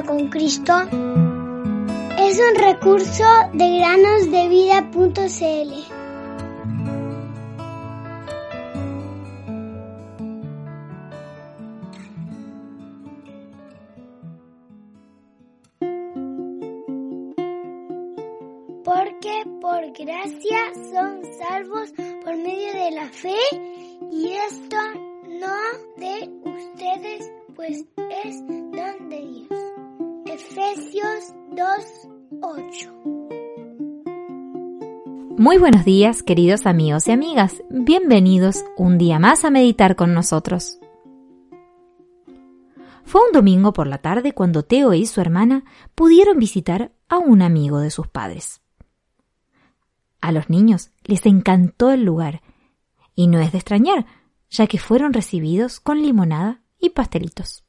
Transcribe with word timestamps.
con 0.00 0.28
Cristo 0.28 0.72
es 2.18 2.40
un 2.40 2.54
recurso 2.56 3.24
de 3.52 3.78
granosdevida.cl. 3.78 5.72
Porque 18.82 19.44
por 19.60 19.92
gracia 19.92 20.72
son 20.90 21.22
salvos 21.38 21.92
por 22.24 22.34
medio 22.38 22.72
de 22.72 22.90
la 22.92 23.08
fe 23.08 23.36
y 24.10 24.32
esto 24.32 24.76
no 25.28 25.54
de 25.98 26.30
ustedes, 26.44 27.30
pues 27.54 27.84
es 28.24 28.40
don 28.46 29.08
de 29.10 29.20
Dios. 29.20 29.61
Efesios 30.54 31.32
2:8 31.52 32.92
Muy 35.38 35.56
buenos 35.56 35.86
días, 35.86 36.22
queridos 36.22 36.66
amigos 36.66 37.08
y 37.08 37.12
amigas. 37.12 37.62
Bienvenidos 37.70 38.62
un 38.76 38.98
día 38.98 39.18
más 39.18 39.46
a 39.46 39.50
meditar 39.50 39.96
con 39.96 40.12
nosotros. 40.12 40.78
Fue 43.04 43.22
un 43.26 43.32
domingo 43.32 43.72
por 43.72 43.86
la 43.86 43.96
tarde 43.96 44.32
cuando 44.32 44.62
Teo 44.62 44.92
y 44.92 45.06
su 45.06 45.22
hermana 45.22 45.64
pudieron 45.94 46.38
visitar 46.38 46.92
a 47.08 47.16
un 47.16 47.40
amigo 47.40 47.78
de 47.78 47.90
sus 47.90 48.08
padres. 48.08 48.60
A 50.20 50.32
los 50.32 50.50
niños 50.50 50.90
les 51.04 51.24
encantó 51.24 51.92
el 51.92 52.04
lugar, 52.04 52.42
y 53.14 53.26
no 53.26 53.40
es 53.40 53.52
de 53.52 53.58
extrañar, 53.58 54.04
ya 54.50 54.66
que 54.66 54.76
fueron 54.76 55.14
recibidos 55.14 55.80
con 55.80 56.02
limonada 56.02 56.60
y 56.78 56.90
pastelitos. 56.90 57.64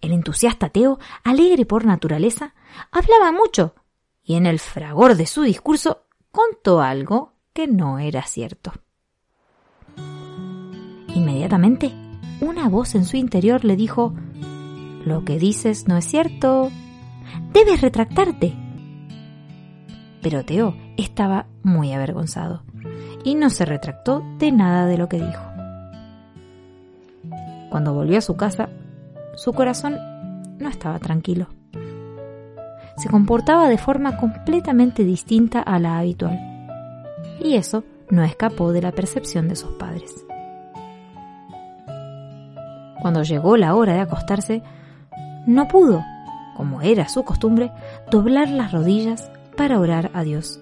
El 0.00 0.12
entusiasta 0.12 0.68
Teo, 0.68 0.98
alegre 1.24 1.66
por 1.66 1.84
naturaleza, 1.84 2.54
hablaba 2.90 3.32
mucho 3.32 3.74
y 4.22 4.34
en 4.34 4.46
el 4.46 4.58
fragor 4.58 5.16
de 5.16 5.26
su 5.26 5.42
discurso 5.42 6.04
contó 6.30 6.80
algo 6.80 7.32
que 7.52 7.66
no 7.66 7.98
era 7.98 8.22
cierto. 8.22 8.72
Inmediatamente, 11.14 11.92
una 12.40 12.68
voz 12.68 12.94
en 12.94 13.04
su 13.04 13.16
interior 13.16 13.64
le 13.64 13.74
dijo 13.74 14.14
Lo 15.04 15.24
que 15.24 15.38
dices 15.38 15.88
no 15.88 15.96
es 15.96 16.04
cierto. 16.04 16.70
Debes 17.52 17.80
retractarte. 17.80 18.54
Pero 20.22 20.44
Teo 20.44 20.76
estaba 20.96 21.46
muy 21.62 21.92
avergonzado 21.92 22.62
y 23.24 23.34
no 23.34 23.50
se 23.50 23.64
retractó 23.64 24.22
de 24.38 24.52
nada 24.52 24.86
de 24.86 24.98
lo 24.98 25.08
que 25.08 25.16
dijo. 25.16 25.42
Cuando 27.70 27.94
volvió 27.94 28.18
a 28.18 28.22
su 28.22 28.36
casa, 28.36 28.68
su 29.38 29.52
corazón 29.52 29.96
no 30.58 30.68
estaba 30.68 30.98
tranquilo. 30.98 31.46
Se 32.96 33.08
comportaba 33.08 33.68
de 33.68 33.78
forma 33.78 34.16
completamente 34.16 35.04
distinta 35.04 35.60
a 35.60 35.78
la 35.78 35.98
habitual, 35.98 36.36
y 37.40 37.54
eso 37.54 37.84
no 38.10 38.24
escapó 38.24 38.72
de 38.72 38.82
la 38.82 38.90
percepción 38.90 39.46
de 39.46 39.54
sus 39.54 39.70
padres. 39.74 40.26
Cuando 43.00 43.22
llegó 43.22 43.56
la 43.56 43.76
hora 43.76 43.94
de 43.94 44.00
acostarse, 44.00 44.64
no 45.46 45.68
pudo, 45.68 46.04
como 46.56 46.82
era 46.82 47.08
su 47.08 47.22
costumbre, 47.22 47.70
doblar 48.10 48.48
las 48.48 48.72
rodillas 48.72 49.30
para 49.56 49.78
orar 49.78 50.10
a 50.14 50.24
Dios. 50.24 50.60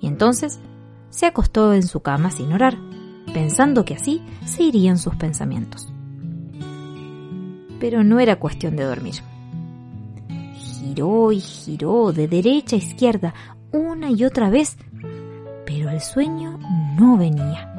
Y 0.00 0.06
entonces 0.06 0.60
se 1.10 1.26
acostó 1.26 1.74
en 1.74 1.82
su 1.82 2.00
cama 2.00 2.30
sin 2.30 2.54
orar, 2.54 2.78
pensando 3.34 3.84
que 3.84 3.96
así 3.96 4.22
se 4.46 4.62
irían 4.62 4.96
sus 4.96 5.14
pensamientos 5.16 5.92
pero 7.86 8.02
no 8.02 8.18
era 8.18 8.34
cuestión 8.34 8.74
de 8.74 8.82
dormir. 8.82 9.14
Giró 10.56 11.30
y 11.30 11.38
giró 11.38 12.12
de 12.12 12.26
derecha 12.26 12.74
a 12.74 12.80
izquierda 12.80 13.32
una 13.70 14.10
y 14.10 14.24
otra 14.24 14.50
vez, 14.50 14.76
pero 15.64 15.90
el 15.90 16.00
sueño 16.00 16.58
no 16.98 17.16
venía. 17.16 17.72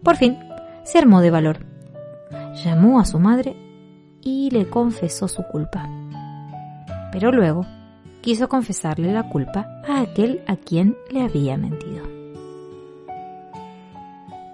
Por 0.00 0.14
fin, 0.14 0.38
se 0.84 0.96
armó 0.96 1.22
de 1.22 1.32
valor. 1.32 1.66
Llamó 2.64 3.00
a 3.00 3.04
su 3.04 3.18
madre 3.18 3.56
y 4.22 4.48
le 4.52 4.70
confesó 4.70 5.26
su 5.26 5.42
culpa. 5.42 5.90
Pero 7.10 7.32
luego 7.32 7.66
quiso 8.20 8.48
confesarle 8.48 9.12
la 9.12 9.28
culpa 9.28 9.82
a 9.88 10.02
aquel 10.02 10.44
a 10.46 10.54
quien 10.54 10.96
le 11.10 11.22
había 11.22 11.56
mentido. 11.56 12.04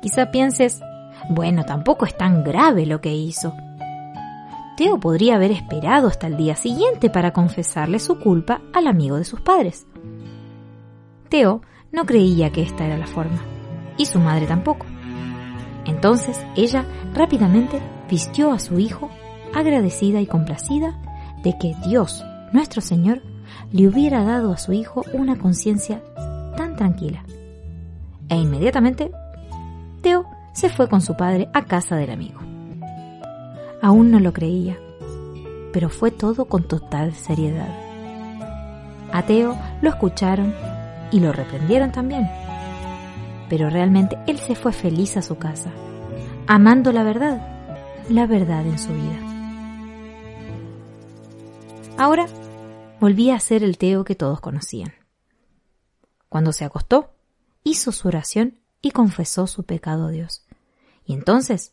Quizá 0.01 0.31
pienses, 0.31 0.81
bueno, 1.29 1.65
tampoco 1.67 2.07
es 2.07 2.17
tan 2.17 2.43
grave 2.43 2.87
lo 2.87 3.03
que 3.03 3.15
hizo. 3.15 3.55
Teo 4.77 4.99
podría 4.99 5.37
haber 5.37 5.51
esperado 5.51 6.09
hasta 6.09 6.27
el 6.27 6.37
día 6.37 6.57
siguiente 6.57 7.11
para 7.11 7.33
confesarle 7.33 7.99
su 7.99 8.19
culpa 8.19 8.63
al 8.73 8.87
amigo 8.87 9.17
de 9.17 9.25
sus 9.25 9.41
padres. 9.41 9.87
Teo 11.29 11.61
no 11.91 12.07
creía 12.07 12.51
que 12.51 12.63
esta 12.63 12.87
era 12.87 12.97
la 12.97 13.07
forma, 13.07 13.43
y 13.99 14.07
su 14.07 14.19
madre 14.19 14.47
tampoco. 14.47 14.87
Entonces 15.85 16.41
ella 16.57 16.87
rápidamente 17.15 17.81
vistió 18.09 18.53
a 18.53 18.59
su 18.59 18.79
hijo, 18.79 19.11
agradecida 19.55 20.21
y 20.21 20.27
complacida 20.27 20.99
de 21.43 21.59
que 21.59 21.75
Dios, 21.87 22.25
nuestro 22.53 22.81
Señor, 22.81 23.23
le 23.73 23.89
hubiera 23.89 24.25
dado 24.25 24.53
a 24.53 24.59
su 24.59 24.73
hijo 24.73 25.05
una 25.13 25.37
conciencia 25.37 26.03
tan 26.57 26.77
tranquila. 26.77 27.25
E 28.29 28.37
inmediatamente, 28.37 29.11
Teo 30.01 30.25
se 30.55 30.71
fue 30.71 30.89
con 30.89 31.03
su 31.03 31.17
padre 31.17 31.49
a 31.53 31.65
casa 31.67 31.97
del 31.97 32.11
amigo. 32.11 32.52
Aún 33.83 34.13
no 34.13 34.21
lo 34.21 34.33
creía, 34.33 34.79
pero 35.73 35.91
fue 35.91 36.13
todo 36.13 36.45
con 36.45 36.63
total 36.63 37.15
seriedad. 37.15 37.69
A 39.13 39.27
Teo 39.27 39.59
lo 39.83 39.91
escucharon 39.91 40.55
y 41.11 41.19
lo 41.19 41.33
reprendieron 41.33 41.91
también. 41.91 42.31
Pero 43.51 43.69
realmente 43.69 44.17
él 44.29 44.39
se 44.39 44.55
fue 44.55 44.73
feliz 44.73 45.17
a 45.17 45.23
su 45.23 45.37
casa, 45.37 45.73
amando 46.47 46.93
la 46.93 47.03
verdad, 47.03 47.45
la 48.09 48.29
verdad 48.29 48.65
en 48.65 48.79
su 48.79 48.95
vida. 48.95 49.19
Ahora 51.99 52.27
volvía 53.01 53.35
a 53.35 53.41
ser 53.41 53.65
el 53.65 53.79
Teo 53.79 54.05
que 54.05 54.15
todos 54.15 54.41
conocían. 54.41 54.95
Cuando 56.29 56.53
se 56.53 56.65
acostó, 56.65 57.15
hizo 57.65 57.91
su 57.91 58.07
oración 58.07 58.61
y 58.81 58.93
confesó 58.93 59.49
su 59.49 59.65
pecado 59.65 60.07
a 60.07 60.11
Dios. 60.13 60.47
Y 61.05 61.15
entonces, 61.15 61.73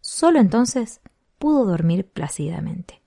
solo 0.00 0.38
entonces, 0.38 1.00
pudo 1.42 1.64
dormir 1.64 2.08
plácidamente. 2.08 3.02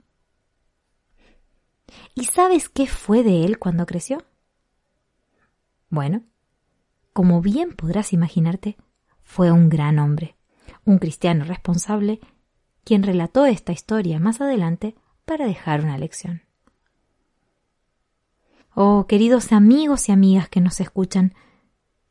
¿Y 2.15 2.25
sabes 2.25 2.67
qué 2.67 2.85
fue 2.85 3.23
de 3.23 3.45
él 3.45 3.59
cuando 3.59 3.85
creció? 3.85 4.25
Bueno, 5.89 6.21
como 7.13 7.39
bien 7.39 7.73
podrás 7.77 8.11
imaginarte, 8.11 8.75
fue 9.23 9.53
un 9.53 9.69
gran 9.69 9.99
hombre, 9.99 10.35
un 10.83 10.97
cristiano 10.97 11.45
responsable, 11.45 12.19
quien 12.83 13.03
relató 13.03 13.45
esta 13.45 13.71
historia 13.71 14.19
más 14.19 14.41
adelante 14.41 14.95
para 15.23 15.47
dejar 15.47 15.85
una 15.85 15.97
lección. 15.97 16.41
Oh, 18.73 19.07
queridos 19.07 19.53
amigos 19.53 20.09
y 20.09 20.11
amigas 20.11 20.49
que 20.49 20.59
nos 20.59 20.81
escuchan, 20.81 21.33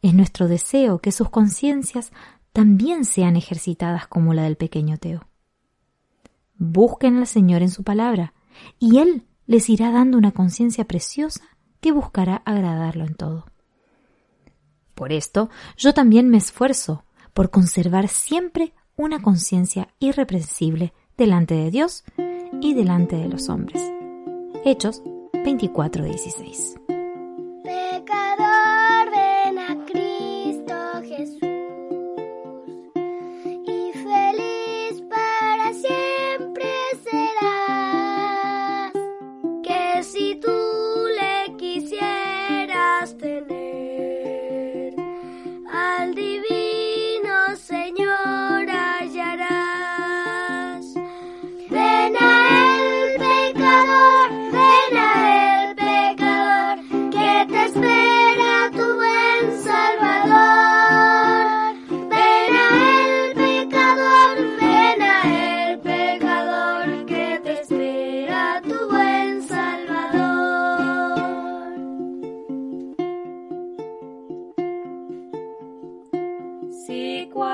es 0.01 0.15
nuestro 0.15 0.49
deseo 0.49 1.01
que 1.01 1.13
sus 1.13 1.29
conciencias 1.29 2.13
también 2.55 3.05
sean 3.05 3.37
ejercitadas 3.37 4.07
como 4.07 4.33
la 4.33 4.45
del 4.45 4.57
pequeño 4.57 4.97
Teo. 4.97 5.29
Busquen 6.57 7.19
al 7.19 7.27
Señor 7.27 7.63
en 7.63 7.71
su 7.71 7.83
palabra, 7.83 8.35
y 8.79 8.99
Él 8.99 9.27
les 9.47 9.69
irá 9.69 9.91
dando 9.91 10.19
una 10.19 10.33
conciencia 10.33 10.85
preciosa 10.85 11.43
que 11.81 11.93
buscará 11.93 12.43
agradarlo 12.45 13.05
en 13.05 13.15
todo. 13.15 13.47
Por 14.95 15.13
esto, 15.13 15.51
yo 15.77 15.93
también 15.93 16.29
me 16.29 16.39
esfuerzo 16.39 17.05
por 17.33 17.51
conservar 17.51 18.09
siempre 18.09 18.73
una 18.97 19.21
conciencia 19.21 19.89
irreprensible 19.99 20.95
delante 21.17 21.55
de 21.55 21.71
Dios 21.71 22.05
y 22.61 22.75
delante 22.75 23.17
de 23.17 23.29
los 23.29 23.49
hombres. 23.49 23.83
Hechos 24.65 25.03
24:16. 25.45 26.84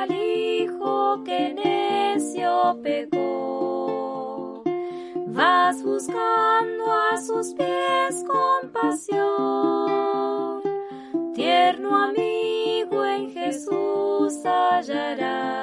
al 0.01 0.11
hijo 0.13 1.23
que 1.25 1.53
necio 1.53 2.79
pecó. 2.83 4.63
Vas 5.27 5.83
buscando 5.83 6.93
a 7.13 7.17
sus 7.19 7.53
pies 7.55 8.25
compasión, 8.27 9.21
tierno 11.35 12.05
amigo 12.05 13.05
en 13.05 13.31
Jesús 13.31 14.43
hallarás 14.45 15.61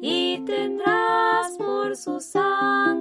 y 0.00 0.38
tendrás 0.44 1.56
por 1.58 1.96
su 1.96 2.20
sangre 2.20 2.95